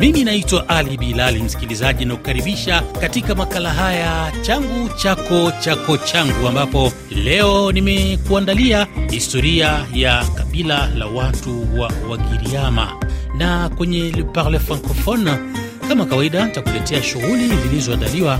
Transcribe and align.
Mimi 0.00 0.24
naitwa 0.24 0.68
Ali 0.68 0.96
Bilali, 0.96 1.42
msikilizaji 1.42 2.04
na 2.04 2.16
kukaribisha 2.16 2.82
katika 3.00 3.34
makala 3.34 3.70
haya 3.70 4.32
changu 4.42 4.88
chako 4.96 5.52
chako 5.60 5.96
changu, 5.96 6.48
ambapo 6.48 6.92
leo 7.10 7.72
nimekuandalia 7.72 8.86
historia 9.10 9.86
ya 9.94 10.24
kabila 10.34 10.86
la 10.86 11.06
watu 11.06 11.80
wa 11.80 11.92
Wagiriama, 12.10 12.96
na 13.38 13.68
kwenye 13.68 13.98
Le 14.10 14.22
Parle 14.22 14.58
Francophone 14.58 15.34
kama 15.88 16.04
kawaida 16.06 16.46
nitakuletea 16.46 17.02
shughuli 17.02 17.48
zilizoandaliwa 17.62 18.38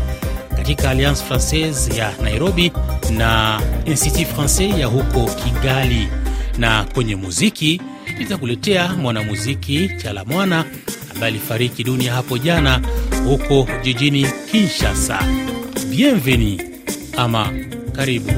katika 0.57 0.91
Alliance 0.91 1.25
Francaise 1.25 1.97
ya 1.97 2.13
Nairobi 2.23 2.73
na 3.11 3.61
Institut 3.85 4.27
Francais 4.27 4.79
ya 4.79 4.87
huko 4.87 5.31
Kigali, 5.45 6.09
na 6.59 6.85
kwenye 6.95 7.17
muziki 7.17 7.81
nitakuletea 8.21 8.89
mwanamuziki 8.95 9.91
Chala 10.03 10.25
Mwana 10.25 10.65
ambaye 11.15 11.33
alifariki 11.33 11.85
dunia 11.85 12.13
hapo 12.15 12.39
jana 12.39 12.81
huko 13.25 13.69
jijini 13.83 14.27
Kinshasa. 14.51 15.19
Bienveni 15.91 16.63
ama 17.17 17.53
karibu. 17.93 18.31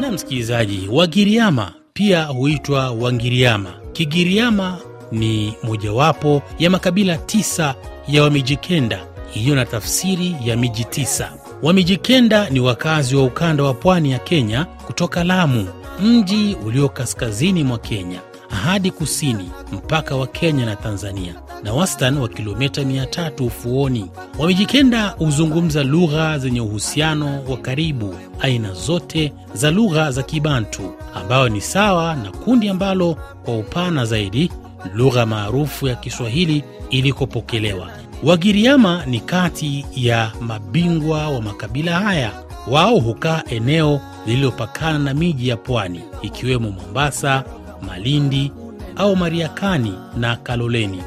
Na 0.00 0.10
msikilizaji, 0.12 0.88
Wagiriama 0.92 1.72
pia 1.92 2.24
huitwa 2.24 2.90
Wangiriama. 2.90 3.74
Kigiriama 3.92 4.78
ni 5.12 5.54
mojawapo 5.62 6.42
ya 6.58 6.70
makabila 6.70 7.16
tisa 7.16 7.74
ya 8.08 8.22
Wamijikenda 8.22 9.00
iliyo 9.34 9.54
na 9.54 9.66
tafsiri 9.66 10.36
ya 10.44 10.56
miji 10.56 10.84
tisa. 10.84 11.32
Wamijikenda 11.62 12.50
ni 12.50 12.60
wakazi 12.60 13.16
wa 13.16 13.24
ukanda 13.24 13.62
wa 13.64 13.74
pwani 13.74 14.10
ya 14.12 14.18
Kenya 14.18 14.64
kutoka 14.64 15.24
Lamu, 15.24 15.68
mji 16.02 16.56
ulio 16.66 16.88
kaskazini 16.88 17.64
mwa 17.64 17.78
Kenya 17.78 18.20
hadi 18.64 18.90
kusini 18.90 19.50
mpaka 19.72 20.16
wa 20.16 20.26
Kenya 20.26 20.66
na 20.66 20.76
Tanzania 20.76 21.34
na 21.62 21.72
wastani 21.74 22.18
wa 22.20 22.28
kilomita 22.28 22.82
300 22.82 23.46
ufuoni. 23.46 24.10
Wamijikenda 24.38 25.08
huzungumza 25.08 25.84
lugha 25.84 26.38
zenye 26.38 26.60
uhusiano 26.60 27.42
wa 27.48 27.56
karibu 27.56 28.14
aina 28.40 28.72
zote 28.72 29.32
za 29.54 29.70
lugha 29.70 30.10
za 30.10 30.22
Kibantu, 30.22 30.94
ambayo 31.14 31.48
ni 31.48 31.60
sawa 31.60 32.14
na 32.16 32.30
kundi 32.30 32.68
ambalo 32.68 33.16
kwa 33.44 33.56
upana 33.58 34.04
zaidi 34.04 34.50
lugha 34.94 35.26
maarufu 35.26 35.86
ya 35.86 35.94
Kiswahili 35.94 36.64
ilikopokelewa. 36.90 37.90
Wagiriama 38.22 39.06
ni 39.06 39.20
kati 39.20 39.86
ya 39.96 40.32
mabingwa 40.40 41.28
wa 41.28 41.42
makabila 41.42 42.00
haya. 42.00 42.32
Wao 42.70 42.98
hukaa 43.00 43.42
eneo 43.50 44.00
lililopakana 44.26 44.98
na 44.98 45.14
miji 45.14 45.48
ya 45.48 45.56
pwani 45.56 46.00
ikiwemo 46.22 46.70
Mombasa, 46.70 47.44
Malindi 47.82 48.52
au 48.96 49.16
Mariakani 49.16 49.94
na 50.16 50.36
Kaloleni. 50.36 51.02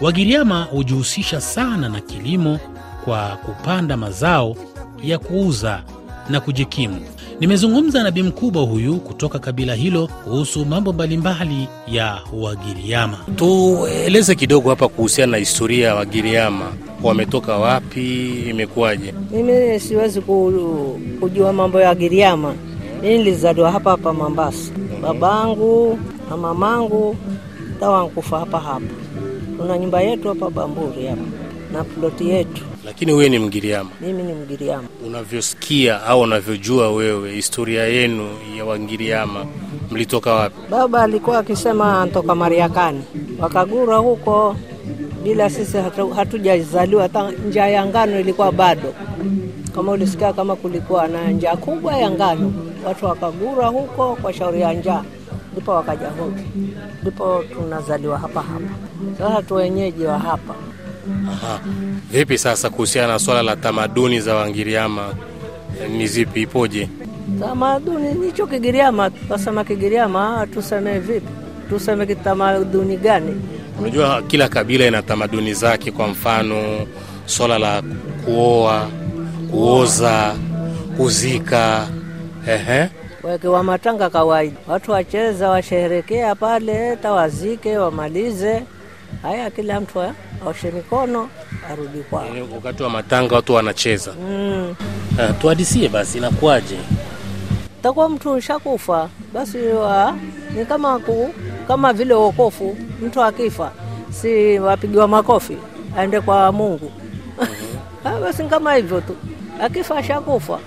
Wagiriama 0.00 0.62
hujihusisha 0.62 1.40
sana 1.40 1.88
na 1.88 2.00
kilimo 2.00 2.58
kwa 3.04 3.28
kupanda 3.36 3.96
mazao 3.96 4.56
ya 5.02 5.18
kuuza 5.18 5.82
na 6.30 6.40
kujikimu. 6.40 7.00
Nimezungumza 7.40 8.02
na 8.02 8.10
bi 8.10 8.22
mkubwa 8.22 8.62
huyu 8.62 8.96
kutoka 8.96 9.38
kabila 9.38 9.74
hilo 9.74 10.06
kuhusu 10.24 10.64
mambo 10.66 10.92
mbalimbali 10.92 11.68
ya 11.88 12.18
Wagiriama. 12.32 13.18
Tueleze 13.36 14.34
kidogo 14.34 14.70
hapa 14.70 14.88
kuhusiana 14.88 15.30
na 15.32 15.36
historia 15.38 15.86
ya 15.88 15.94
Wagiriama, 15.94 16.72
wametoka 17.02 17.56
wapi, 17.56 18.28
imekuwaje? 18.50 19.14
Mimi 19.30 19.80
siwezi 19.80 20.20
kujua 21.20 21.52
mambo 21.52 21.80
ya 21.80 21.88
Wagiriama. 21.88 22.54
Mimi 23.02 23.18
nilizaliwa 23.18 23.72
hapa 23.72 23.90
hapa 23.90 24.12
Mombasa. 24.12 24.72
Babangu 25.02 25.98
na 26.30 26.36
mamangu 26.36 27.16
tawankufa 27.80 28.38
hapa 28.38 28.60
hapa. 28.60 28.86
Tuna 29.58 29.78
nyumba 29.78 30.00
yetu 30.00 30.28
hapa 30.28 30.50
Bamburi 30.50 31.06
hapa 31.06 31.22
na 31.72 31.84
ploti 31.84 32.28
yetu. 32.28 32.62
Lakini 32.84 33.12
wewe 33.12 33.28
ni 33.28 33.38
Mgiriama. 33.38 33.90
Mimi 34.00 34.22
ni 34.22 34.32
Mgiriama. 34.32 34.88
Unavyosikia 35.06 36.02
au 36.06 36.20
unavyojua 36.20 36.92
wewe 36.92 37.32
historia 37.32 37.84
yenu 37.84 38.28
ya 38.58 38.64
Wangiriama, 38.64 39.46
mlitoka 39.90 40.34
wapi? 40.34 40.56
Baba 40.70 41.02
alikuwa 41.02 41.38
akisema 41.38 42.02
antoka 42.02 42.34
Mariakani, 42.34 43.02
wakagura 43.38 43.96
huko 43.96 44.56
bila 45.24 45.50
sisi 45.50 45.76
hatu- 45.76 46.10
hatujazaliwa. 46.10 47.02
Hata 47.02 47.30
njaa 47.30 47.66
ya 47.66 47.86
ngano 47.86 48.20
ilikuwa 48.20 48.52
bado, 48.52 48.94
kama 49.74 49.92
ulisikia 49.92 50.32
kama 50.32 50.56
kulikuwa 50.56 51.08
na 51.08 51.30
njaa 51.30 51.56
kubwa 51.56 51.96
ya 51.96 52.10
ngano, 52.10 52.52
watu 52.86 53.06
wakagura 53.06 53.66
huko 53.66 54.16
kwa 54.22 54.32
shauri 54.32 54.60
ya 54.60 54.72
njaa, 54.72 55.04
ndipo 55.52 55.70
wakaja 55.72 56.08
huku, 56.08 56.38
ndipo 57.02 57.44
tunazaliwa 57.54 58.18
hapa 58.18 58.40
hapa. 58.42 58.64
Sasa 59.18 59.42
tu 59.42 59.54
wenyeji 59.54 60.04
wa 60.04 60.18
hapa. 60.18 60.54
Aha. 61.32 61.60
Vipi 62.10 62.38
sasa 62.38 62.70
kuhusiana 62.70 63.12
na 63.12 63.18
swala 63.18 63.42
la 63.42 63.56
tamaduni 63.56 64.20
za 64.20 64.34
Wangiriama 64.34 65.14
ni 65.96 66.06
zipi, 66.06 66.42
ipoje? 66.42 66.88
Tamaduni 67.40 68.12
nicho 68.14 68.46
Kigiriama, 68.46 69.10
tukasema 69.10 69.64
Kigiriama, 69.64 70.46
tuseme 70.54 70.98
vipi? 70.98 71.26
Tuseme 71.68 72.06
kitamaduni 72.06 72.96
gani? 72.96 73.42
Unajua 73.80 74.22
kila 74.22 74.48
kabila 74.48 74.86
ina 74.86 75.02
tamaduni 75.02 75.54
zake, 75.54 75.90
kwa 75.90 76.08
mfano 76.08 76.86
swala 77.26 77.58
la 77.58 77.82
kuoa, 78.24 78.88
kuoza, 79.50 80.34
kuzika. 80.96 81.88
Ehe. 82.48 82.88
Wakiwa 83.22 83.62
matanga 83.64 84.10
kawaida, 84.10 84.56
watu 84.68 84.90
wacheza, 84.92 85.48
washeherekea 85.50 86.34
pale, 86.34 86.96
tawazike, 86.96 87.76
wamalize. 87.78 88.62
Haya, 89.22 89.50
kila 89.50 89.80
mtu 89.80 90.00
a- 90.00 90.14
aoshe 90.46 90.70
mikono 90.70 91.28
arudi 91.70 91.98
kwao. 92.10 92.26
Yaani 92.26 92.48
Wakati 92.54 92.82
wa 92.82 92.90
matanga 92.90 93.34
watu 93.36 93.54
wanacheza. 93.54 94.12
Mm. 94.28 94.74
Eh, 95.20 95.30
Tuhadisie 95.40 95.88
basi, 95.88 96.18
inakuwaje? 96.18 96.76
Takuwa 97.82 98.08
mtu 98.08 98.36
nshakufa 98.36 99.08
basi, 99.34 99.58
wa, 99.58 100.14
ni 100.56 100.66
kama 100.66 100.98
ku, 100.98 101.34
kama 101.68 101.92
vile 101.92 102.14
wokofu. 102.14 102.76
Mtu 103.02 103.22
akifa 103.22 103.72
si 104.10 104.58
wapigiwa 104.58 105.08
makofi 105.08 105.56
aende 105.98 106.20
kwa 106.20 106.52
Mungu. 106.52 106.92
Ah, 108.04 108.20
basi 108.20 108.44
kama 108.44 108.74
hivyo 108.74 109.00
tu, 109.00 109.16
akifa 109.62 109.96
ashakufa. 109.96 110.58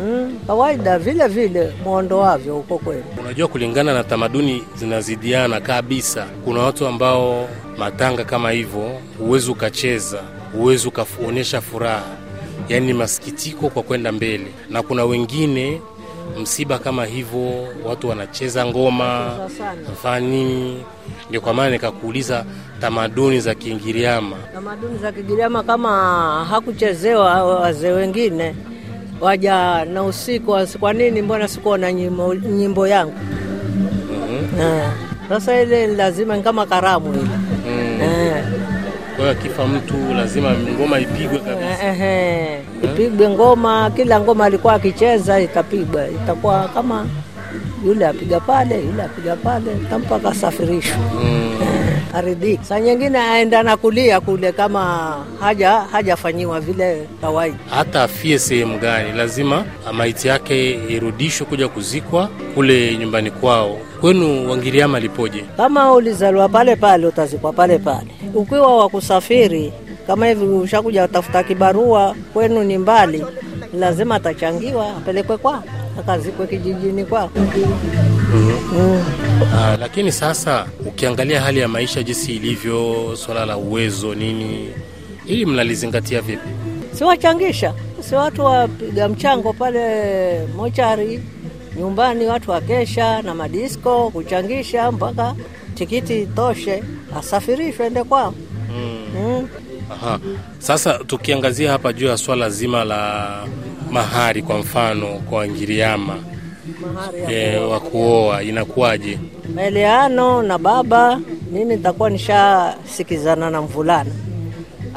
Mm, 0.00 0.38
kawaida 0.46 0.98
vile 0.98 1.28
vile 1.28 1.72
mwondoavyo 1.84 2.54
huko 2.54 2.78
kwenu. 2.78 3.04
Unajua, 3.20 3.48
kulingana 3.48 3.94
na 3.94 4.04
tamaduni 4.04 4.64
zinazidiana 4.76 5.60
kabisa. 5.60 6.26
Kuna 6.44 6.60
watu 6.60 6.86
ambao 6.86 7.48
matanga 7.78 8.24
kama 8.24 8.50
hivyo 8.50 8.90
huwezi 9.18 9.50
ukacheza, 9.50 10.18
huwezi 10.52 10.88
ukaonyesha 10.88 11.60
furaha, 11.60 12.02
yaani 12.68 12.86
ni 12.86 12.92
masikitiko 12.92 13.68
kwa 13.68 13.82
kwenda 13.82 14.12
mbele, 14.12 14.46
na 14.70 14.82
kuna 14.82 15.04
wengine 15.04 15.80
msiba 16.42 16.78
kama 16.78 17.04
hivyo 17.04 17.68
watu 17.84 18.08
wanacheza 18.08 18.66
ngoma 18.66 19.36
Sana. 20.02 20.30
Ndio 21.28 21.40
kwa 21.40 21.54
maana 21.54 21.70
nikakuuliza 21.70 22.44
tamaduni 22.80 23.40
za 23.40 23.54
Kigiriama. 23.54 24.36
tamaduni 24.54 24.98
za 24.98 25.12
Kigiriama 25.12 25.62
kama 25.62 25.90
hakuchezewa 26.50 27.44
wazee 27.44 27.92
wengine 27.92 28.54
waja 29.20 29.84
na 29.84 30.02
usiku, 30.02 30.56
kwa 30.80 30.92
nini 30.92 31.22
mbona 31.22 31.48
sikuona 31.48 31.92
nyimbo, 31.92 32.34
nyimbo 32.34 32.88
yangu? 32.88 33.14
Eh, 34.60 34.88
Sasa 35.28 35.60
ile 35.62 35.86
lazima 35.86 36.36
ni 36.36 36.42
kama 36.42 36.66
karamu 36.66 37.14
ile 37.14 37.28
Kwa 39.24 39.32
hiyo 39.32 39.42
akifa 39.42 39.66
mtu 39.66 40.14
lazima 40.16 40.50
ngoma 40.50 40.98
ipigwe 41.00 41.38
kabisa. 41.38 41.86
eh, 41.86 42.00
eh, 42.00 42.60
ipigwe 42.84 43.28
ngoma, 43.28 43.90
kila 43.96 44.20
ngoma 44.20 44.44
alikuwa 44.44 44.74
akicheza 44.74 45.40
itapigwa, 45.40 46.08
itakuwa 46.08 46.68
kama 46.74 47.06
yule 47.86 48.06
apiga 48.06 48.40
pale, 48.40 48.74
yule 48.84 49.02
apiga 49.02 49.36
pale, 49.36 49.70
tampaka 49.90 50.28
asafirishwe 50.28 50.96
mm. 51.24 51.50
aridhiki. 52.14 52.64
Saa 52.64 52.80
nyingine 52.80 53.18
aenda 53.18 53.62
na 53.62 53.76
kulia 53.76 54.20
kule 54.20 54.52
kama 54.52 55.14
haja 55.40 55.70
hajafanyiwa 55.70 56.60
vile 56.60 57.08
kawaida. 57.20 57.56
hata 57.70 58.02
afie 58.02 58.38
sehemu 58.38 58.78
gani, 58.78 59.12
lazima 59.12 59.64
maiti 59.92 60.28
yake 60.28 60.70
irudishwe 60.88 61.46
kuja 61.46 61.68
kuzikwa 61.68 62.28
kule 62.54 62.96
nyumbani 62.96 63.30
kwao. 63.30 63.78
Kwenu 64.00 64.50
Wangiriama 64.50 65.00
lipoje? 65.00 65.44
Kama 65.56 65.92
ulizaliwa 65.92 66.48
pale 66.48 66.76
pale, 66.76 67.06
utazikwa 67.06 67.52
pale 67.52 67.78
pale. 67.78 68.06
Ukiwa 68.34 68.76
wa 68.76 68.88
kusafiri 68.88 69.72
kama 70.06 70.26
hivi, 70.26 70.44
ushakuja 70.44 71.08
tafuta 71.08 71.42
kibarua, 71.42 72.14
kwenu 72.32 72.64
ni 72.64 72.78
mbali, 72.78 73.24
lazima 73.78 74.14
atachangiwa 74.14 74.88
apelekwe 74.96 75.36
kwao, 75.36 75.62
akazikwe 76.00 76.46
kijijini 76.46 77.04
kwao. 77.04 77.30
Mm. 77.36 79.02
Ah, 79.54 79.76
lakini 79.80 80.12
sasa 80.12 80.66
ukiangalia 80.86 81.40
hali 81.40 81.60
ya 81.60 81.68
maisha 81.68 82.02
jinsi 82.02 82.36
ilivyo, 82.36 83.10
swala 83.16 83.46
la 83.46 83.56
uwezo 83.56 84.14
nini, 84.14 84.68
ili 85.26 85.46
mnalizingatia 85.46 86.20
vipi? 86.20 86.48
siwachangisha 86.92 87.74
si 88.08 88.14
watu 88.14 88.44
wapiga 88.44 89.08
mchango 89.08 89.52
pale 89.52 90.46
mochari 90.56 91.22
nyumbani 91.78 92.26
watu 92.26 92.50
wakesha 92.50 93.22
na 93.22 93.34
madisko 93.34 94.10
kuchangisha 94.10 94.92
mpaka 94.92 95.34
tikiti 95.74 96.26
toshe 96.26 96.82
asafirishwe 97.18 97.86
ende 97.86 98.04
kwao. 98.04 98.34
Mm. 99.16 99.48
Aha. 99.92 100.18
Sasa 100.58 100.98
tukiangazia 100.98 101.70
hapa 101.72 101.92
juu 101.92 102.06
ya 102.06 102.16
swala 102.16 102.50
zima 102.50 102.84
la 102.84 103.30
mahari, 103.94 104.42
kwa 104.42 104.58
mfano 104.58 105.06
kwa 105.06 105.48
ngiriama 105.48 106.16
e, 107.28 107.56
wa 107.56 107.80
kuoa 107.80 108.42
inakuwaje? 108.42 109.18
maeleano 109.54 110.42
na 110.42 110.58
baba, 110.58 111.20
mimi 111.52 111.76
nitakuwa 111.76 112.10
nishasikizana 112.10 113.50
na 113.50 113.62
mvulana 113.62 114.10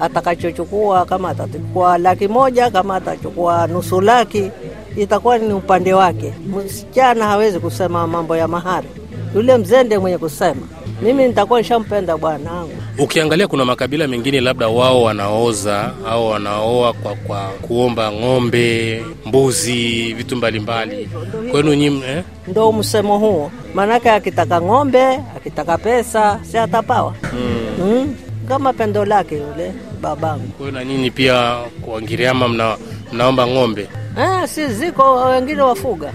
atakachochukua, 0.02 1.06
kama 1.06 1.30
atachukua 1.30 1.98
laki 1.98 2.28
moja, 2.28 2.72
kama 2.72 2.96
atachukua 2.96 3.68
nusu 3.68 4.02
laki, 4.02 4.52
itakuwa 4.98 5.38
ni 5.38 5.54
upande 5.54 5.94
wake. 5.94 6.34
Msichana 6.66 7.26
hawezi 7.26 7.60
kusema 7.60 8.08
mambo 8.08 8.38
ya 8.38 8.48
mahari, 8.48 8.88
yule 9.36 9.58
mzende 9.58 9.98
mwenye 9.98 10.18
kusema. 10.18 10.62
Mimi 11.02 11.28
nitakuwa 11.28 11.60
nishampenda 11.60 12.18
bwanangu. 12.18 12.72
Ukiangalia 13.00 13.48
kuna 13.48 13.66
makabila 13.66 14.08
mengine 14.08 14.42
labda 14.42 14.68
wao 14.68 15.04
wanaoza 15.04 15.92
au 16.08 16.28
wanaoa 16.30 16.94
kwa, 16.94 17.16
kwa 17.16 17.40
kuomba 17.48 18.12
ng'ombe, 18.12 19.06
mbuzi, 19.26 20.14
vitu 20.14 20.36
mbalimbali. 20.36 21.10
Kwenu 21.52 21.74
nyinyi 21.74 22.04
eh? 22.08 22.24
Ndo 22.48 22.72
msemo 22.72 23.18
huo, 23.18 23.52
maanake 23.74 24.10
akitaka 24.12 24.62
ng'ombe, 24.62 25.06
akitaka 25.38 25.78
pesa, 25.78 26.40
si 26.52 26.58
atapawa 26.58 27.14
mm. 27.34 28.16
kama 28.48 28.74
pendo 28.74 29.06
lake 29.06 29.36
yule 29.36 29.74
babangu. 30.02 30.48
Kwa 30.58 30.72
na 30.72 30.86
nyinyi 30.86 31.12
pia 31.12 31.58
kwa 31.82 32.02
Ngiriama 32.02 32.48
mna, 32.48 32.78
mnaomba 33.14 33.48
ng'ombe 33.48 33.88
Eh, 34.20 34.48
si 34.48 34.68
ziko 34.68 35.16
wengine 35.26 35.62
wafuga 35.62 36.12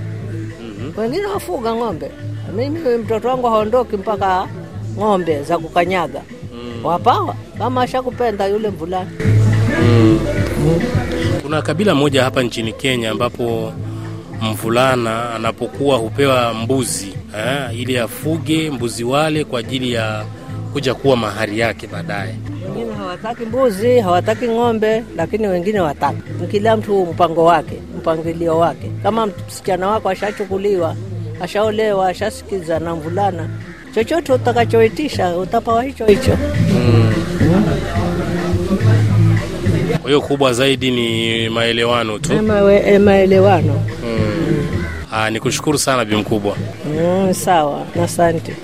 wengine 0.97 1.27
wafuga 1.27 1.75
ng'ombe. 1.75 2.11
Mimi 2.57 2.97
mtoto 2.99 3.29
wangu 3.29 3.47
haondoki 3.47 3.97
mpaka 3.97 4.49
ng'ombe 4.99 5.43
za 5.43 5.59
kukanyaga 5.59 6.23
wapawa, 6.85 7.35
kama 7.59 7.83
ashakupenda 7.83 8.47
yule 8.47 8.69
mvulana. 8.71 9.11
Kuna 11.43 11.63
kabila 11.63 11.95
moja 11.95 12.25
hapa 12.25 12.43
nchini 12.43 12.73
Kenya 12.73 13.11
ambapo 13.11 13.73
mvulana 14.43 15.35
anapokuwa 15.35 15.97
hupewa 15.97 16.55
mbuzi 16.55 17.15
eh, 17.37 17.81
ili 17.81 17.99
afuge 17.99 18.71
mbuzi 18.71 19.05
wale 19.05 19.45
kwa 19.45 19.61
ajili 19.61 19.93
ya 19.93 20.25
kuja 20.73 20.95
kuwa 20.95 21.17
mahari 21.17 21.59
yake 21.59 21.87
baadaye. 21.87 22.35
Wengine 22.69 22.95
hawataki 22.95 23.43
mbuzi, 23.45 23.99
hawataki 24.01 24.49
ng'ombe, 24.49 25.05
lakini 25.17 25.47
wengine 25.47 25.81
wataka. 25.81 26.17
Kila 26.51 26.77
mtu 26.77 27.07
mpango 27.07 27.45
wake, 27.45 27.79
mpangilio 27.99 28.59
wake. 28.59 28.91
Kama 29.03 29.27
msichana 29.27 29.89
wako 29.89 30.09
ashachukuliwa, 30.09 30.97
ashaolewa, 31.41 32.09
ashasikiza 32.09 32.79
na 32.79 32.95
mvulana, 32.97 33.49
chochote 33.95 34.33
utakachoitisha 34.33 35.37
utapawa 35.37 35.83
hicho 35.85 36.07
hicho. 36.07 36.39
Kwa 40.01 40.11
hiyo 40.11 40.21
kubwa 40.21 40.53
zaidi 40.53 40.91
ni 40.91 41.49
maelewano 41.49 42.19
tu. 42.19 42.33
Eh, 42.33 43.01
maelewano. 43.01 43.83
Ah, 45.15 45.31
ni 45.31 45.41
kushukuru 45.41 45.79
sana 45.79 46.05
bi 46.05 46.17
mkubwa, 46.17 46.57
Mm, 46.87 47.35
sawa, 47.35 47.87
asante. 48.05 48.57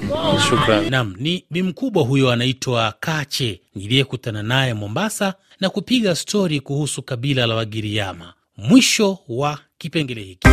Shukrani. 0.48 0.90
Naam, 0.90 1.14
ni 1.18 1.44
bi 1.50 1.62
mkubwa 1.62 2.02
huyo 2.02 2.30
anaitwa 2.30 2.94
Kache, 3.00 3.60
niliyekutana 3.74 4.42
naye 4.42 4.74
Mombasa 4.74 5.34
na 5.60 5.70
kupiga 5.70 6.14
stori 6.14 6.60
kuhusu 6.60 7.02
kabila 7.02 7.46
la 7.46 7.54
Wagiriama. 7.54 8.32
Mwisho 8.56 9.18
wa 9.28 9.58
kipengele 9.78 10.20
hiki. 10.22 10.48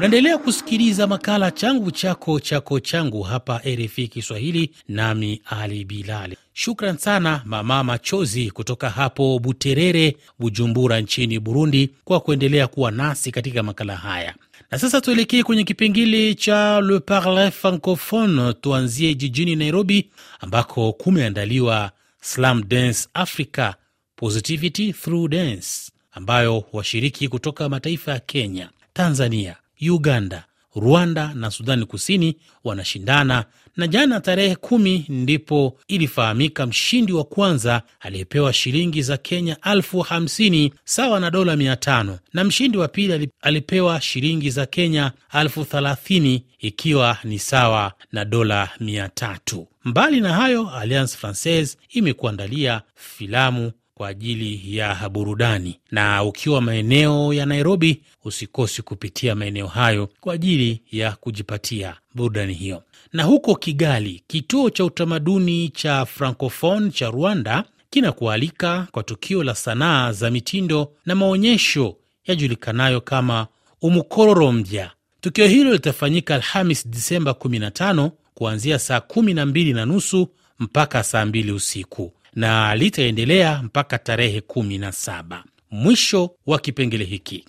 Unaendelea 0.00 0.38
kusikiliza 0.38 1.06
makala 1.06 1.50
changu 1.50 1.90
chako 1.90 2.40
chako 2.40 2.80
changu 2.80 3.22
hapa 3.22 3.60
RFI 3.66 4.08
Kiswahili, 4.08 4.70
nami 4.88 5.42
Ali 5.44 5.84
Bilali. 5.84 6.36
Shukran 6.52 6.96
sana 6.98 7.42
Mama 7.44 7.84
Machozi 7.84 8.50
kutoka 8.50 8.90
hapo 8.90 9.38
Buterere, 9.38 10.16
Bujumbura 10.38 11.00
nchini 11.00 11.38
Burundi, 11.40 11.90
kwa 12.04 12.20
kuendelea 12.20 12.66
kuwa 12.66 12.90
nasi 12.90 13.30
katika 13.32 13.62
makala 13.62 13.96
haya. 13.96 14.34
Na 14.70 14.78
sasa 14.78 15.00
tuelekee 15.00 15.42
kwenye 15.42 15.64
kipengele 15.64 16.34
cha 16.34 16.80
Le 16.80 17.00
Parle 17.00 17.50
Francophone. 17.50 18.52
Tuanzie 18.52 19.14
jijini 19.14 19.56
Nairobi 19.56 20.10
ambako 20.40 20.92
kumeandaliwa 20.92 21.90
Slam 22.20 22.64
Dance 22.68 23.08
Africa 23.14 23.72
Positivity 24.16 24.92
Through 24.92 25.30
Dance, 25.30 25.92
ambayo 26.12 26.64
washiriki 26.72 27.28
kutoka 27.28 27.68
mataifa 27.68 28.12
ya 28.12 28.18
Kenya, 28.18 28.70
Tanzania, 28.92 29.56
Uganda, 29.80 30.44
Rwanda 30.76 31.32
na 31.34 31.50
Sudani 31.50 31.84
Kusini 31.86 32.36
wanashindana, 32.64 33.44
na 33.76 33.86
jana 33.86 34.20
tarehe 34.20 34.56
kumi 34.56 35.04
ndipo 35.08 35.78
ilifahamika 35.88 36.66
mshindi 36.66 37.12
wa 37.12 37.24
kwanza 37.24 37.82
aliyepewa 38.00 38.52
shilingi 38.52 39.02
za 39.02 39.16
Kenya 39.16 39.56
elfu 39.72 40.00
hamsini 40.00 40.74
sawa 40.84 41.20
na 41.20 41.30
dola 41.30 41.56
mia 41.56 41.76
tano 41.76 42.18
na 42.32 42.44
mshindi 42.44 42.78
wa 42.78 42.88
pili 42.88 43.30
alipewa 43.42 44.00
shilingi 44.00 44.50
za 44.50 44.66
Kenya 44.66 45.12
elfu 45.40 45.64
thelathini 45.64 46.44
ikiwa 46.58 47.18
ni 47.24 47.38
sawa 47.38 47.92
na 48.12 48.24
dola 48.24 48.68
mia 48.80 49.08
tatu. 49.08 49.66
Mbali 49.84 50.20
na 50.20 50.32
hayo, 50.34 50.70
Alliance 50.70 51.16
Francaise 51.16 51.78
imekuandalia 51.90 52.82
filamu 52.94 53.72
kwa 54.00 54.08
ajili 54.08 54.76
ya 54.76 55.08
burudani, 55.08 55.80
na 55.90 56.24
ukiwa 56.24 56.60
maeneo 56.60 57.32
ya 57.34 57.46
Nairobi 57.46 58.02
usikosi 58.24 58.82
kupitia 58.82 59.34
maeneo 59.34 59.66
hayo 59.66 60.08
kwa 60.20 60.34
ajili 60.34 60.82
ya 60.92 61.12
kujipatia 61.12 61.96
burudani 62.14 62.54
hiyo. 62.54 62.82
Na 63.12 63.22
huko 63.24 63.54
Kigali, 63.54 64.22
kituo 64.26 64.70
cha 64.70 64.84
utamaduni 64.84 65.68
cha 65.68 66.06
Francophone 66.06 66.90
cha 66.90 67.10
Rwanda 67.10 67.64
kinakualika 67.90 68.86
kwa 68.92 69.02
tukio 69.02 69.44
la 69.44 69.54
sanaa 69.54 70.12
za 70.12 70.30
mitindo 70.30 70.92
na 71.06 71.14
maonyesho 71.14 71.96
yajulikanayo 72.26 73.00
kama 73.00 73.46
Umukororo 73.82 74.52
mpya. 74.52 74.90
Tukio 75.20 75.46
hilo 75.46 75.72
litafanyika 75.72 76.34
Alhamis 76.34 76.88
Disemba 76.88 77.30
15 77.30 78.10
kuanzia 78.34 78.78
saa 78.78 78.98
12 78.98 79.74
na 79.74 79.86
nusu 79.86 80.28
mpaka 80.58 81.02
saa 81.02 81.24
2 81.24 81.54
usiku 81.54 82.12
na 82.34 82.74
litaendelea 82.74 83.60
mpaka 83.62 83.98
tarehe 83.98 84.40
17. 84.40 85.42
Mwisho 85.70 86.30
wa 86.46 86.58
kipengele 86.58 87.04
hiki. 87.04 87.44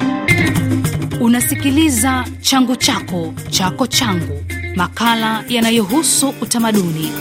Unasikiliza 1.22 2.25
changu 2.41 2.75
chako 2.75 3.34
chako 3.50 3.88
changu, 3.88 4.44
makala 4.75 5.44
yanayohusu 5.50 6.34
utamaduni. 6.41 7.12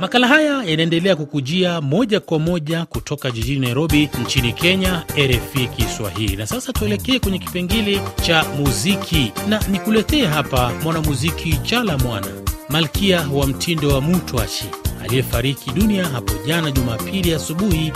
Makala 0.00 0.28
haya 0.28 0.62
yanaendelea 0.64 1.16
kukujia 1.16 1.80
moja 1.80 2.20
kwa 2.20 2.38
moja 2.38 2.84
kutoka 2.86 3.30
jijini 3.30 3.60
Nairobi 3.60 4.08
nchini 4.22 4.52
Kenya, 4.52 5.04
RFI 5.18 5.66
Kiswahili. 5.76 6.36
Na 6.36 6.46
sasa 6.46 6.72
tuelekee 6.72 7.18
kwenye 7.18 7.38
kipengele 7.38 8.00
cha 8.22 8.44
muziki, 8.58 9.32
na 9.48 9.60
nikuletee 9.68 10.26
hapa 10.26 10.72
mwanamuziki 10.82 11.56
Chala 11.62 11.98
Mwana, 11.98 12.26
malkia 12.72 13.28
wa 13.32 13.46
mtindo 13.46 13.88
wa 13.88 14.00
Mutwashi 14.00 14.64
aliyefariki 15.04 15.70
dunia 15.70 16.04
hapo 16.08 16.32
jana 16.46 16.70
Jumapili 16.70 17.34
asubuhi 17.34 17.92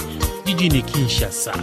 jijini 0.47 0.83
Kinshasa. 0.83 1.55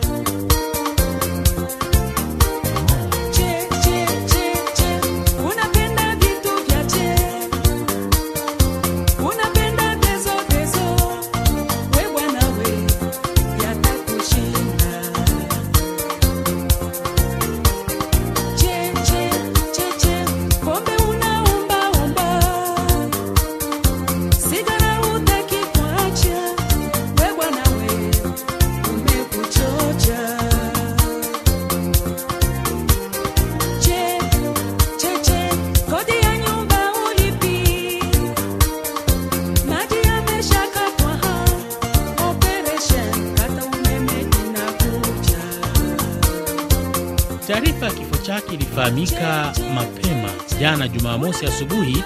Jana 50.83 50.87
Jumamosi 50.87 51.45
asubuhi, 51.45 52.03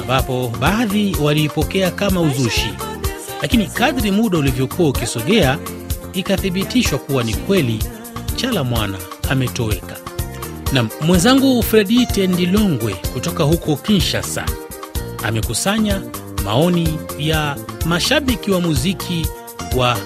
ambapo 0.00 0.52
baadhi 0.60 1.16
waliipokea 1.22 1.90
kama 1.90 2.20
uzushi, 2.20 2.70
lakini 3.42 3.66
kadri 3.66 4.10
muda 4.10 4.38
ulivyokuwa 4.38 4.88
ukisogea 4.88 5.58
ikathibitishwa 6.12 6.98
kuwa 6.98 7.24
ni 7.24 7.34
kweli. 7.34 7.84
Chala 8.36 8.64
Mwana 8.64 8.98
ametoweka. 9.30 9.96
Na 10.72 10.86
mwenzangu 11.00 11.62
Fredi 11.62 12.06
Tendilongwe 12.06 12.94
kutoka 13.12 13.44
huko 13.44 13.76
Kinshasa 13.76 14.46
amekusanya 15.24 16.00
maoni 16.44 16.98
ya 17.18 17.56
mashabiki 17.86 18.50
wa 18.50 18.60
muziki 18.60 19.26
wa 19.76 19.98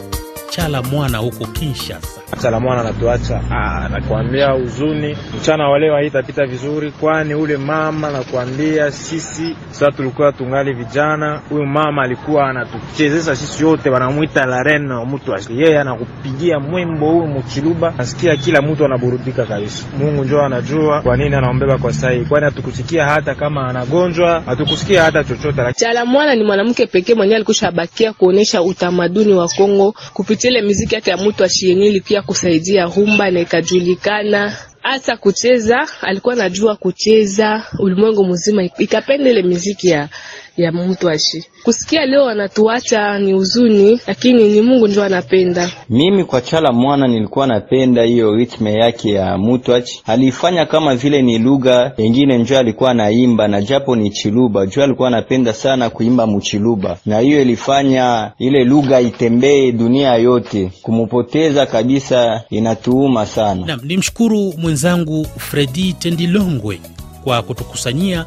Chala 0.51 0.83
Mwana 0.83 1.19
huko 1.19 1.47
Kinshasa. 1.47 2.21
Chala 2.35 2.61
Mwana 2.61 2.80
anatuacha, 2.80 3.40
ah, 3.50 3.88
nakwambia 3.88 4.50
huzuni. 4.50 5.16
Mchana 5.40 5.68
wa 5.68 5.78
leo 5.78 5.95
haitapita 5.95 6.47
vizuri, 6.47 6.90
kwani 6.90 7.35
ule 7.35 7.56
mama 7.56 8.11
nakwambia, 8.11 8.90
sisi 8.92 9.56
sasa 9.71 9.92
tulikuwa 9.92 10.33
tungali 10.33 10.73
vijana, 10.73 11.40
huyu 11.49 11.66
mama 11.66 12.02
alikuwa 12.02 12.49
anatuchezesha 12.50 13.37
sisi 13.37 13.62
yote, 13.64 13.90
wanamwita 13.90 14.47
la 14.47 14.62
reine 14.62 14.95
wa 14.95 15.06
mtu 15.06 15.30
wa 15.30 15.40
yeye, 15.50 15.78
anakupigia 15.80 16.61
mwimbo 16.61 17.06
huyu 17.11 17.26
mchiluba, 17.26 17.95
nasikia 17.99 18.37
kila 18.37 18.62
mtu 18.62 18.85
anaburudika 18.85 19.45
kabisa. 19.47 19.87
Mungu 19.99 20.25
njoo 20.25 20.42
anajua 20.42 21.02
kwa 21.02 21.16
nini 21.16 21.35
anaombeba 21.35 21.78
kwa 21.78 21.92
sahi, 21.92 22.25
kwani 22.25 22.45
hatukusikia 22.45 23.04
hata 23.04 23.35
kama 23.35 23.68
anagonjwa, 23.68 24.40
hatukusikia 24.47 25.02
hata 25.02 25.25
chochote. 25.25 25.62
Chalamwana 25.76 26.35
ni 26.35 26.45
mwanamke 26.45 26.87
pekee 26.87 27.14
mwenye 27.14 27.35
alikushabakia 27.37 28.12
kuonesha 28.12 28.62
utamaduni 28.62 29.33
wa 29.35 29.49
Kongo 29.49 29.95
kupitia 30.12 30.50
ile 30.50 30.62
muziki 30.62 30.95
yake 30.95 31.11
ya 31.11 31.16
mtu 31.16 31.45
ashienili, 31.45 32.00
pia 32.00 32.16
kusaidia 32.23 32.85
rumba 32.85 33.31
na 33.31 33.41
ikajulikana 33.41 34.57
hata 34.83 35.17
kucheza. 35.17 35.89
Alikuwa 36.01 36.35
anajua 36.35 36.77
kucheza, 36.77 37.63
ulimwengu 37.79 38.25
mzima 38.27 38.63
ikapenda 38.79 39.31
ile 39.31 39.43
muziki 39.43 39.89
ya 39.89 40.09
ya 40.57 40.73
mtu 40.73 41.09
ashi. 41.11 41.45
Kusikia 41.65 42.07
leo 42.07 42.25
wanatuacha 42.25 43.19
ni 43.19 43.33
huzuni, 43.33 44.01
lakini 44.07 44.49
ni 44.49 44.61
Mungu 44.61 44.89
ndio 44.89 45.03
anapenda. 45.05 45.71
Mimi 45.91 46.25
kwa 46.25 46.41
Chala 46.41 46.73
Mwana 46.73 47.07
nilikuwa 47.09 47.47
napenda 47.47 48.03
hiyo 48.03 48.35
ritme 48.37 48.75
yake 48.75 49.11
ya 49.11 49.39
mutwachi, 49.39 50.03
alifanya 50.07 50.67
kama 50.67 50.97
vile 50.97 51.23
ni 51.23 51.39
lugha 51.39 51.93
yengine, 51.97 52.39
njo 52.39 52.59
alikuwa 52.59 52.91
anaimba 52.91 53.49
na 53.49 53.63
japo 53.63 53.97
ni 53.97 54.11
chiluba, 54.11 54.67
juu 54.67 54.83
alikuwa 54.83 55.09
anapenda 55.09 55.53
sana 55.53 55.91
kuimba 55.91 56.27
muchiluba, 56.27 56.99
na 57.07 57.19
hiyo 57.19 57.43
ilifanya 57.43 58.33
ile 58.39 58.65
lugha 58.65 59.01
itembee 59.01 59.73
dunia 59.73 60.15
yote. 60.15 60.71
Kumupoteza 60.83 61.67
kabisa 61.67 62.43
inatuuma 62.51 63.27
sana. 63.27 63.67
Nam 63.67 63.81
nimshukuru 63.85 64.55
mwenzangu 64.59 65.27
Fredi 65.39 65.93
Tendilongwe 65.93 66.81
kwa 67.25 67.43
kutukusanyia 67.43 68.27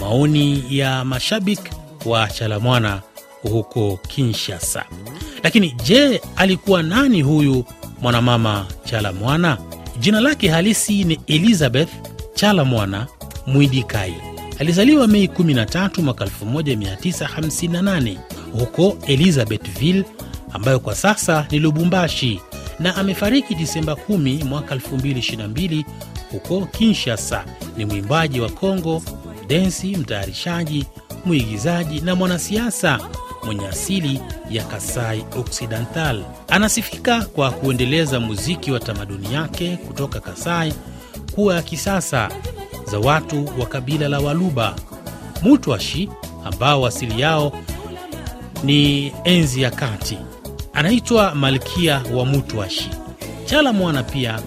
maoni 0.00 0.64
ya 0.70 1.04
mashabiki 1.04 1.70
wa 2.06 2.28
Chalamwana 2.28 3.00
huko 3.42 3.98
Kinshasa. 4.08 4.84
Lakini 5.42 5.70
je, 5.84 6.20
alikuwa 6.36 6.82
nani 6.82 7.22
huyu 7.22 7.64
mwanamama 8.02 8.66
Chalamwana? 8.84 9.58
Jina 10.00 10.20
lake 10.20 10.48
halisi 10.48 11.04
ni 11.04 11.20
Elizabeth 11.26 11.88
Chalamwana 12.34 13.06
Mwidikai. 13.46 14.14
Alizaliwa 14.58 15.06
Mei 15.06 15.26
13 15.26 16.02
mwaka 16.02 16.24
1958 16.24 18.16
huko 18.52 18.96
Elizabethville, 19.06 20.04
ambayo 20.52 20.80
kwa 20.80 20.94
sasa 20.94 21.46
ni 21.50 21.58
Lubumbashi, 21.58 22.40
na 22.78 22.96
amefariki 22.96 23.54
Disemba 23.54 23.92
10 23.92 24.44
mwaka 24.44 24.74
2022 24.74 25.84
huko 26.30 26.66
Kinshasa. 26.66 27.44
Ni 27.76 27.84
mwimbaji 27.84 28.40
wa 28.40 28.48
Kongo 28.48 29.02
densi, 29.50 29.96
mtayarishaji, 29.96 30.86
mwigizaji 31.24 32.00
na 32.00 32.14
mwanasiasa 32.14 33.00
mwenye 33.44 33.66
asili 33.68 34.20
ya 34.50 34.64
Kasai 34.64 35.24
Occidental. 35.38 36.24
Anasifika 36.48 37.22
kwa 37.24 37.50
kuendeleza 37.50 38.20
muziki 38.20 38.72
wa 38.72 38.80
tamaduni 38.80 39.34
yake 39.34 39.76
kutoka 39.76 40.20
Kasai 40.20 40.74
kuwa 41.34 41.54
ya 41.54 41.62
kisasa 41.62 42.28
za 42.90 42.98
watu 42.98 43.44
wa 43.58 43.66
kabila 43.66 44.08
la 44.08 44.20
Waluba 44.20 44.74
Mutwashi 45.42 46.08
ambao 46.44 46.86
asili 46.86 47.20
yao 47.20 47.52
ni 48.64 49.12
enzi 49.24 49.62
ya 49.62 49.70
kati. 49.70 50.18
Anaitwa 50.72 51.34
Malkia 51.34 52.02
wa 52.14 52.24
Mutwashi. 52.24 52.90
Chala 53.44 53.72
Mwana 53.72 54.02
pia 54.02 54.40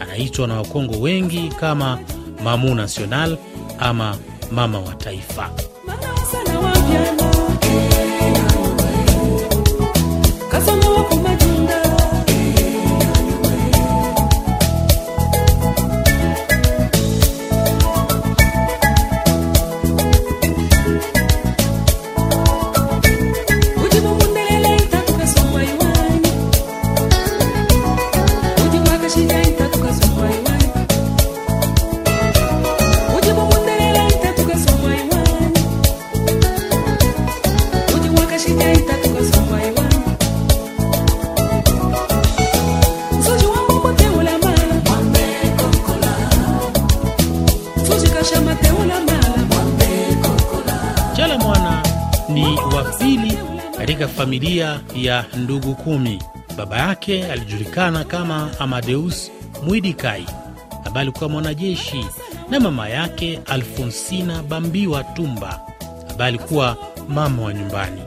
anaitwa 0.00 0.48
na 0.48 0.54
Wakongo 0.54 0.98
wengi 1.00 1.48
kama 1.60 1.98
Mamu 2.44 2.74
National 2.74 3.38
ama 3.78 4.16
mama 4.50 4.78
wa 4.80 4.94
taifa. 4.94 5.50
Chala 51.16 51.38
Mwana 51.38 51.82
ni 52.28 52.44
wa 52.74 52.84
pili 52.98 53.38
katika 53.78 54.08
familia 54.08 54.80
ya 54.94 55.24
ndugu 55.36 55.74
kumi. 55.74 56.22
Baba 56.56 56.76
yake 56.78 57.26
alijulikana 57.32 58.04
kama 58.04 58.50
Amadeus 58.58 59.30
Mwidikai 59.64 60.26
ambaye 60.84 61.02
alikuwa 61.02 61.28
mwanajeshi 61.30 62.06
na 62.50 62.60
mama 62.60 62.88
yake 62.88 63.40
Alfonsina 63.46 64.42
Bambiwa 64.42 65.04
Tumba 65.04 65.60
ambaye 66.10 66.28
alikuwa 66.28 66.76
mama 67.08 67.42
wa 67.42 67.54
nyumbani. 67.54 68.02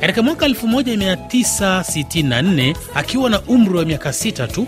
Katika 0.00 0.22
mwaka 0.22 0.48
1964 0.48 2.74
akiwa 2.94 3.30
na 3.30 3.40
umri 3.40 3.78
wa 3.78 3.84
miaka 3.84 4.12
sita 4.12 4.48
tu 4.48 4.66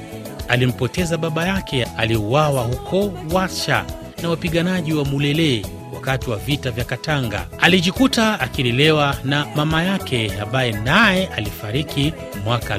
alimpoteza 0.48 1.16
baba 1.18 1.46
yake 1.46 1.84
aliyeuawa 1.96 2.62
huko 2.62 3.12
Washa 3.32 3.84
na 4.25 4.31
wapiganaji 4.31 4.93
wa 4.93 5.04
Mulele 5.04 5.66
wakati 5.95 6.31
wa 6.31 6.37
vita 6.37 6.71
vya 6.71 6.85
Katanga. 6.85 7.47
Alijikuta 7.61 8.40
akilelewa 8.40 9.16
na 9.25 9.47
mama 9.57 9.83
yake 9.83 10.33
ambaye 10.43 10.73
naye 10.73 11.26
alifariki 11.26 12.12
mwaka 12.45 12.78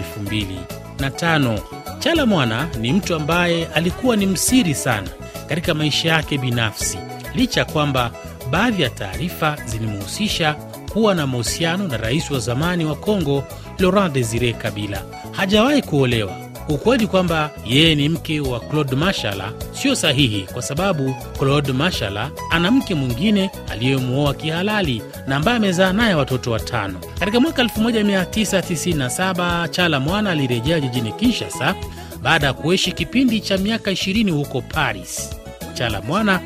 2005. 1.00 1.60
Chala 2.00 2.26
Mwana 2.26 2.68
ni 2.82 2.94
mtu 2.94 3.16
ambaye 3.16 3.66
alikuwa 3.68 4.16
ni 4.16 4.26
msiri 4.26 4.74
sana 4.76 5.08
katika 5.50 5.74
maisha 5.74 6.10
yake 6.10 6.38
binafsi, 6.38 6.98
licha 7.36 7.60
ya 7.60 7.66
kwamba 7.66 8.12
baadhi 8.52 8.84
ya 8.84 8.90
taarifa 8.90 9.58
zilimhusisha 9.66 10.54
kuwa 10.94 11.16
na 11.16 11.28
mahusiano 11.28 11.88
na 11.88 11.98
rais 11.98 12.32
wa 12.32 12.40
zamani 12.40 12.86
wa 12.86 12.96
Kongo 12.96 13.44
Laurent 13.80 14.14
Desire 14.14 14.54
Kabila. 14.54 15.02
Hajawahi 15.32 15.82
kuolewa. 15.82 16.45
Ukweli 16.70 17.08
kwamba 17.08 17.52
yeye 17.66 17.96
ni 17.96 18.10
mke 18.10 18.40
wa 18.40 18.60
Claude 18.60 18.96
Mashala 18.96 19.52
sio 19.72 19.96
sahihi, 19.96 20.48
kwa 20.54 20.62
sababu 20.62 21.16
Claude 21.40 21.74
Mashala 21.74 22.32
ana 22.52 22.72
mke 22.72 22.96
mwingine 22.96 23.52
aliyemwoa 23.72 24.34
kihalali 24.34 25.02
na 25.28 25.36
ambaye 25.36 25.58
amezaa 25.58 25.94
naye 25.94 26.14
watoto 26.14 26.52
watano. 26.52 27.00
Katika 27.20 27.40
mwaka 27.40 27.64
1997 27.64 29.70
Chala 29.70 30.00
Mwana 30.00 30.32
alirejea 30.32 30.80
jijini 30.80 31.12
Kinshasa 31.12 31.76
baada 32.22 32.48
ya 32.48 32.54
kuishi 32.54 32.92
kipindi 32.92 33.40
cha 33.42 33.58
miaka 33.58 33.92
20 33.92 34.32
huko 34.32 34.62
Paris. 34.62 35.30
Chala 35.74 36.02
Mwana 36.02 36.40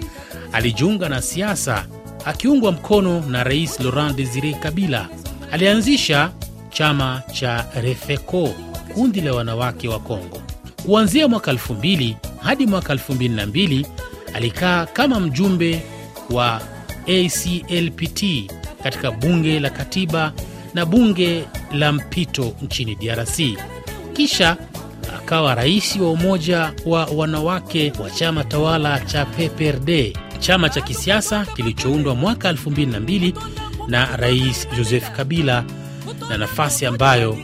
alijiunga 0.52 1.10
na 1.10 1.22
siasa 1.22 1.86
akiungwa 2.26 2.72
mkono 2.72 3.20
na 3.22 3.44
Rais 3.44 3.80
Laurent 3.80 4.16
Desire 4.16 4.54
Kabila. 4.54 5.08
Alianzisha 5.52 6.32
chama 6.70 7.22
cha 7.34 7.66
Refeco, 7.82 8.50
kundi 9.00 9.22
la 9.22 9.34
wanawake 9.34 9.88
wa 9.88 10.00
Kongo. 10.00 10.42
Kuanzia 10.86 11.28
mwaka 11.28 11.52
2000 11.54 12.16
hadi 12.42 12.68
mwaka 12.68 12.94
2002 12.94 13.86
alikaa 14.34 14.86
kama 14.86 15.20
mjumbe 15.20 15.84
wa 16.30 16.62
ACLPT 17.08 18.52
katika 18.84 19.12
bunge 19.12 19.60
la 19.60 19.70
katiba 19.70 20.34
na 20.74 20.86
bunge 20.86 21.46
la 21.72 21.92
mpito 21.92 22.56
nchini 22.62 22.96
DRC. 22.96 23.40
Kisha 24.14 24.58
akawa 25.18 25.56
rais 25.56 25.96
wa 25.96 26.12
umoja 26.12 26.74
wa 26.86 27.06
wanawake 27.06 27.94
wa 28.04 28.10
chama 28.10 28.44
tawala 28.44 29.00
cha 29.00 29.26
PPRD, 29.26 30.18
chama 30.40 30.70
cha 30.70 30.82
kisiasa 30.82 31.46
kilichoundwa 31.46 32.16
mwaka 32.16 32.52
2002 32.52 33.34
na 33.88 34.18
Rais 34.18 34.68
Joseph 34.78 35.12
Kabila, 35.12 35.64
na 36.30 36.38
nafasi 36.38 36.86
ambayo 36.86 37.38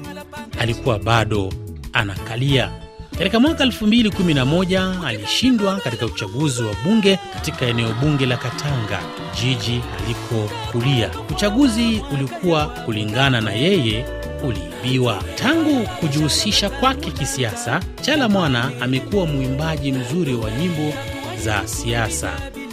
alikuwa 0.59 0.99
bado 0.99 1.53
anakalia. 1.93 2.71
Katika 3.17 3.39
mwaka 3.39 3.65
2011 3.65 5.05
alishindwa 5.05 5.75
katika 5.77 6.05
uchaguzi 6.05 6.63
wa 6.63 6.75
bunge 6.83 7.19
katika 7.33 7.65
eneo 7.65 7.93
bunge 8.01 8.25
la 8.25 8.37
Katanga, 8.37 8.99
jiji 9.41 9.81
alikokulia. 10.05 11.09
Uchaguzi 11.31 12.01
ulikuwa 12.13 12.65
kulingana 12.65 13.41
na 13.41 13.51
yeye 13.51 14.05
uliibiwa. 14.43 15.23
Tangu 15.35 15.87
kujihusisha 15.99 16.69
kwake 16.69 17.11
kisiasa, 17.11 17.79
Chala 18.01 18.29
Mwana 18.29 18.71
amekuwa 18.81 19.25
mwimbaji 19.25 19.91
mzuri 19.91 20.33
wa 20.35 20.51
nyimbo 20.51 20.93
za 21.43 21.67
siasa 21.67 22.31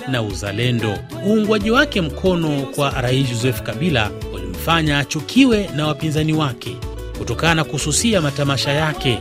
na 0.09 0.23
uzalendo. 0.23 0.99
Uungwaji 1.27 1.71
wake 1.71 2.01
mkono 2.01 2.63
kwa 2.75 2.91
Rais 2.91 3.29
Joseph 3.29 3.63
Kabila 3.63 4.11
ulimfanya 4.35 4.99
achukiwe 4.99 5.71
na 5.77 5.87
wapinzani 5.87 6.33
wake 6.33 6.77
kutokana 7.23 7.55
na 7.55 7.65
kususia 7.65 8.21
matamasha 8.21 8.73
yake. 8.73 9.19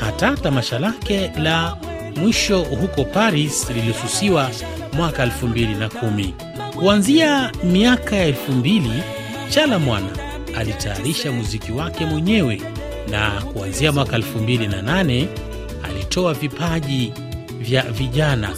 Hata 0.00 0.36
tamasha 0.36 0.78
lake 0.78 1.32
la 1.38 1.76
mwisho 2.16 2.58
huko 2.62 3.04
Paris 3.04 3.70
lilisusiwa 3.70 4.50
mwaka 4.92 5.26
2010. 5.26 6.32
Kuanzia 6.74 7.52
miaka 7.64 8.16
ya 8.16 8.30
2000 8.30 9.02
Chala 9.48 9.78
Mwana 9.78 10.06
alitayarisha 10.56 11.32
muziki 11.32 11.72
wake 11.72 12.06
mwenyewe 12.06 12.62
na 13.08 13.30
kuanzia 13.30 13.92
mwaka 13.92 14.18
2008 14.18 15.26
alitoa 15.82 16.34
vipaji 16.34 17.12
vya 17.58 17.82
vijana 17.82 18.50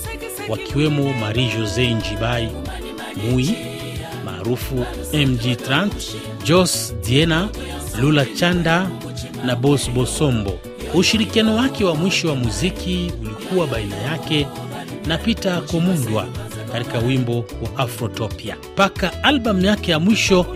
wakiwemo 0.48 1.12
Marie 1.12 1.52
Jose 1.58 1.94
Njibai 1.94 2.48
Mui 3.30 3.54
maarufu 4.24 4.84
MG30, 5.12 5.88
Jos 6.44 6.94
Diena, 7.06 7.48
Lula 8.00 8.24
Chanda 8.36 8.88
na 9.46 9.56
Bos 9.56 9.90
Bosombo. 9.90 10.58
Ushirikiano 10.94 11.56
wake 11.56 11.84
wa 11.84 11.94
mwisho 11.94 12.28
wa 12.28 12.36
muziki 12.36 13.12
ulikuwa 13.22 13.66
baina 13.66 13.96
yake 13.96 14.46
na 15.06 15.18
Peter 15.18 15.62
Komundwa 15.66 16.26
katika 16.72 16.98
wimbo 16.98 17.36
wa 17.36 17.78
Afrotopia 17.84 18.56
mpaka 18.72 19.22
albamu 19.24 19.64
yake 19.64 19.90
ya 19.90 19.98
mwisho 19.98 20.46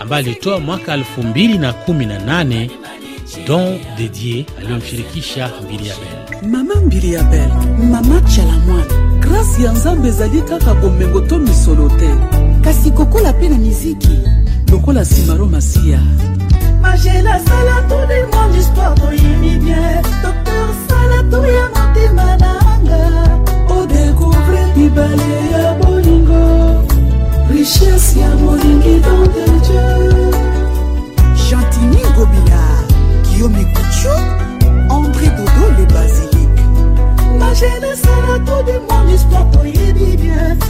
ambayo 0.00 0.24
alitoa 0.26 0.60
mwaka 0.60 0.96
2018 0.96 2.68
Don 3.46 3.78
Dedie 3.98 4.46
aliyomshirikisha 4.58 5.50
Mbili 5.64 5.88
ya 5.88 5.94
Bel. 5.96 6.50
mama 6.50 6.74
mbili 6.74 7.12
ya 7.12 7.22
Bel, 7.22 7.48
mama 7.90 8.20
tyala 8.20 8.52
mwana 8.52 8.84
grâce 9.20 9.62
ya 9.64 9.72
nzambe 9.72 10.08
ezali 10.08 10.42
kaka 10.42 10.74
bomengo 10.74 11.20
to 11.20 11.38
misolo 11.38 11.88
te 11.88 12.14
kasi 12.60 12.90
kokola 12.90 13.32
mpe 13.32 13.48
na 13.48 13.58
miziki 13.58 14.18
lokola 14.72 15.04
simaro 15.04 15.46
masiya 15.46 16.00
voyage 16.92 17.22
nasala 17.22 17.88
to 17.88 18.06
demande 18.06 18.56
histoire 18.56 18.94
toyebi 18.94 19.58
bien. 19.58 20.02
Dokter 20.22 20.68
sala 20.88 21.22
to 21.30 21.46
ya 21.46 21.68
motema 21.74 22.36
na 22.36 22.52
anga 22.72 23.02
odekouvre 23.74 24.66
mibale 24.76 25.50
ya 25.52 25.74
bolingo. 25.74 26.84
Richesse 27.50 28.18
ya 28.20 28.28
molingi 28.36 29.00
don 29.00 29.24
de 29.34 29.46
dieu. 29.66 30.30
Gentini 31.34 32.02
ngobila 32.12 32.62
kiomi 33.24 33.64
kucho 33.64 34.14
andré 34.90 35.28
dodo 35.36 35.66
le 35.78 35.86
basilique 35.86 36.62
maje 37.38 37.70
nasala 37.80 38.38
to 38.46 38.62
demande 38.62 39.12
histoire 39.12 39.50
toyebi 39.52 40.16
bien. 40.16 40.61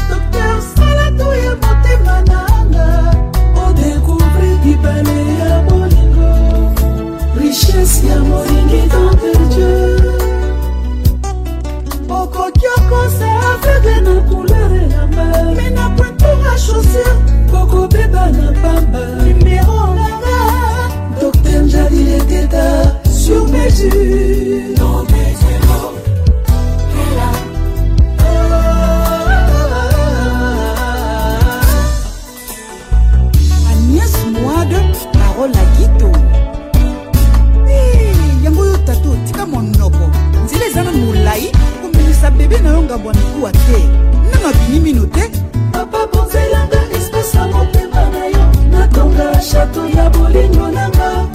Bebe 42.53 42.63
na 42.63 42.71
yo 42.71 42.83
ngambo 42.83 43.09
ya 43.09 43.15
mikuwa 43.15 43.53
te. 43.53 43.89
Nanga 44.33 44.59
bini 44.59 44.81
mino 44.81 45.07
te. 45.07 45.31
Papa 45.73 46.07
bonzelanga 46.13 46.81
espese 46.97 47.39
ya 47.39 47.47
motema 47.47 48.11
na 48.11 48.25
yo. 48.27 48.53
Natonga 48.71 49.41
chateau 49.41 49.89
ya 49.89 50.11
bolingo 50.11 50.69
nanga 50.69 51.27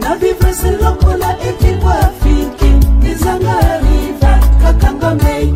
na 0.00 0.16
vivre 0.16 0.54
se 0.54 0.70
lokola 0.70 1.36
ekingwa 1.48 1.94
afiki 1.98 2.72
ezanga 3.10 3.80
riva 3.82 4.40
kakanga 4.62 5.14
mei 5.14 5.54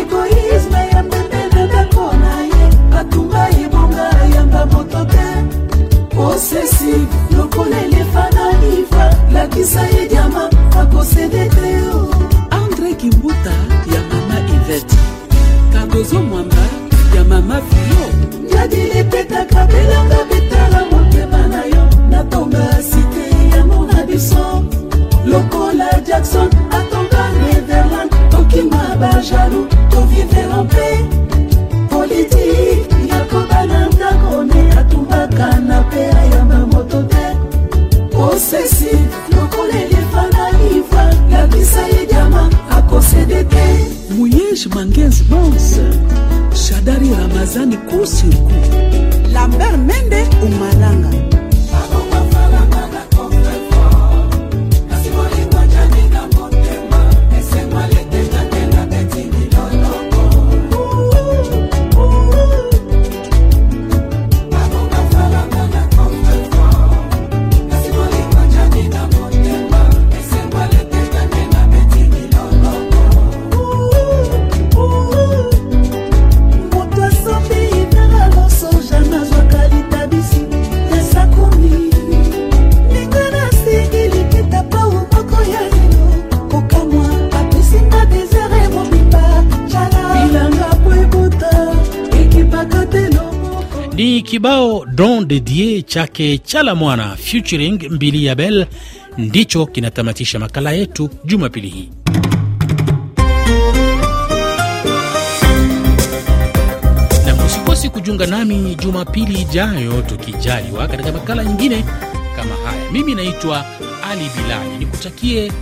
egoisme 0.00 0.88
ya 0.92 1.02
mbembe 1.02 1.48
na 1.54 1.66
ndako 1.66 2.12
na 2.12 2.42
ye. 2.42 2.98
Atunga 3.00 3.48
ebonga 3.64 4.10
yamba 4.34 4.66
moto 4.66 5.04
te. 5.04 5.26
Posesi 6.16 7.06
lokola 7.36 7.80
elefa 7.84 8.30
na 8.30 8.52
iva 8.78 9.14
lakisa 9.32 9.82
ye 9.82 10.08
diama 10.08 10.50
akosede 10.80 11.48
te. 11.48 11.80
O 11.94 12.10
andré 12.50 12.94
kimbuta 12.94 13.52
kadozo 16.10 16.22
mwamba 16.22 16.56
ya 17.16 17.24
mama 17.24 17.60
filo. 17.62 18.56
Yadilipetaka 18.56 19.66
belanga 19.66 20.24
betala 20.30 20.84
motema 20.90 21.46
na 21.46 21.64
yo. 21.64 21.88
Natonga 22.10 22.82
site 22.82 23.56
yango 23.56 23.86
na 23.86 24.02
biso 24.06 24.64
lokola 25.26 26.00
jackson 26.06 26.48
atonga 26.70 27.30
netherland 27.40 28.10
tokima 28.30 28.96
bajalu 29.00 29.66
tovivela 29.90 30.62
mpe 30.62 31.04
muyej 44.60 44.74
mangenzi 44.74 45.24
bons 45.24 45.80
shadari 46.54 47.08
ramazani 47.10 47.76
kusirku 47.76 48.52
lambert 49.32 49.76
mende 49.78 50.26
umalanga 50.46 51.08
Ni 94.00 94.22
kibao 94.22 94.86
Don 94.86 95.28
de 95.28 95.40
Die 95.40 95.82
chake 95.82 96.38
Chala 96.38 96.74
Mwana 96.74 97.16
featuring 97.16 97.90
Mbili 97.90 98.24
ya 98.24 98.34
Bel 98.34 98.66
ndicho 99.18 99.66
kinatamatisha 99.66 100.38
makala 100.38 100.72
yetu 100.72 101.10
Jumapili 101.24 101.68
hii. 101.68 101.90
Na 107.26 107.34
msikosi 107.44 107.88
kujiunga 107.88 108.26
nami 108.26 108.74
Jumapili 108.74 109.40
ijayo 109.40 110.02
tukijaliwa, 110.02 110.88
katika 110.88 111.12
makala 111.12 111.44
nyingine 111.44 111.84
kama 112.36 112.54
haya. 112.70 112.90
Mimi 112.92 113.14
naitwa 113.14 113.64
Ali 114.10 114.30
Bilali, 114.36 114.78
nikutakie 114.78 115.52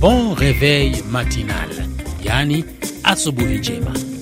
bon 0.00 0.34
reveil 0.38 0.96
matinal, 1.10 1.68
yaani 2.24 2.64
asubuhi 3.04 3.58
njema. 3.58 4.15